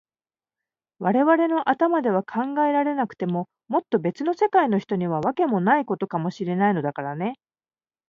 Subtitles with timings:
[0.97, 7.35] われわれの頭では考えられなくても、もっとべつの世界の人には、わけもないことかもしれないのだからね。